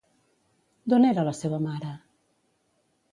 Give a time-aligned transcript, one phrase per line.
[0.93, 1.91] D'on era la seva mare?